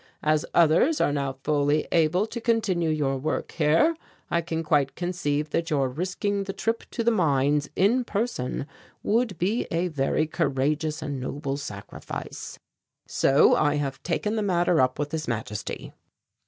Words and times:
As 0.23 0.47
others 0.55 0.99
are 0.99 1.11
now 1.13 1.33
fully 1.43 1.87
able 1.91 2.25
to 2.25 2.41
continue 2.41 2.89
your 2.89 3.17
work 3.19 3.51
here, 3.51 3.95
I 4.31 4.41
can 4.41 4.63
quite 4.63 4.95
conceive 4.95 5.51
that 5.51 5.69
your 5.69 5.89
risking 5.89 6.45
the 6.45 6.53
trip 6.53 6.85
to 6.89 7.03
the 7.03 7.11
mines 7.11 7.69
in 7.75 8.03
person 8.03 8.65
would 9.03 9.37
be 9.37 9.67
a 9.69 9.89
very 9.89 10.25
courageous 10.25 11.03
and 11.03 11.19
noble 11.19 11.55
sacrifice. 11.55 12.57
So 13.07 13.53
I 13.55 13.75
have 13.75 14.01
taken 14.01 14.37
the 14.37 14.41
matter 14.41 14.81
up 14.81 14.97
with 14.97 15.11
His 15.11 15.27
Majesty." 15.27 15.93